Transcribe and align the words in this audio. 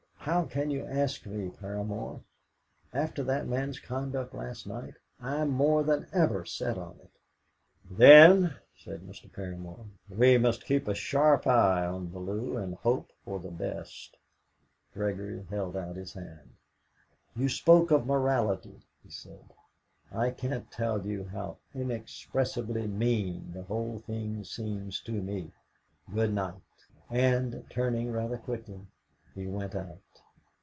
"How 0.25 0.45
can 0.45 0.69
you 0.69 0.85
ask 0.85 1.25
me, 1.25 1.49
Paramor? 1.49 2.21
After 2.93 3.23
that 3.23 3.47
man's 3.47 3.79
conduct 3.79 4.35
last 4.35 4.67
night, 4.67 4.93
I 5.19 5.37
am 5.37 5.49
more 5.49 5.81
than 5.81 6.05
ever 6.13 6.45
set 6.45 6.77
on 6.77 6.99
it." 7.01 7.09
"Then," 7.89 8.55
said 8.77 9.01
Mr. 9.01 9.31
Paramor, 9.33 9.83
"we 10.07 10.37
must 10.37 10.63
keep 10.63 10.87
a 10.87 10.93
sharp 10.93 11.47
eye 11.47 11.87
on 11.87 12.09
Bellew, 12.09 12.55
and 12.55 12.75
hope 12.75 13.09
for 13.25 13.39
the 13.39 13.49
best." 13.49 14.15
Gregory 14.93 15.43
held 15.49 15.75
out 15.75 15.95
his 15.95 16.13
hand. 16.13 16.53
"You 17.35 17.49
spoke 17.49 17.89
of 17.89 18.05
morality," 18.05 18.79
he 19.03 19.09
said. 19.09 19.49
"I 20.11 20.29
can't 20.29 20.69
tell 20.71 21.03
you 21.03 21.23
how 21.25 21.57
inexpressibly 21.73 22.85
mean 22.85 23.53
the 23.53 23.63
whole 23.63 23.97
thing 23.97 24.43
seems 24.43 25.01
to 25.01 25.13
me. 25.13 25.51
Goodnight." 26.13 26.61
And, 27.09 27.65
turning 27.71 28.11
rather 28.11 28.37
quickly, 28.37 28.81
he 29.33 29.47
went 29.47 29.73
out. 29.73 29.97